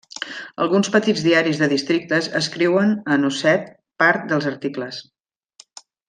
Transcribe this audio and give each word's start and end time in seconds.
Alguns 0.63 0.87
petits 0.95 1.25
diaris 1.27 1.59
de 1.63 1.67
districtes 1.73 2.29
escriuen 2.41 2.95
en 3.17 3.27
osset 3.31 3.67
part 4.03 4.25
dels 4.33 4.49
articles. 4.57 5.03